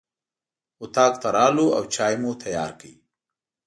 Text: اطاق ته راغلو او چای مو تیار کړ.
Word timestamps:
اطاق 0.83 1.13
ته 1.21 1.27
راغلو 1.37 1.65
او 1.77 1.83
چای 1.93 2.15
مو 2.21 2.31
تیار 2.43 2.71
کړ. 2.79 2.89